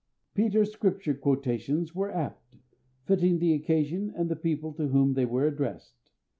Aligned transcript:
Peter's 0.33 0.71
Scripture 0.73 1.13
quotations 1.13 1.93
were 1.93 2.09
apt, 2.09 2.57
fitting 3.05 3.37
the 3.37 3.53
occasion 3.53 4.11
and 4.15 4.29
the 4.29 4.35
people 4.35 4.73
to 4.73 4.87
whom 4.87 5.13
they 5.13 5.25
were 5.25 5.45
addressed. 5.45 6.09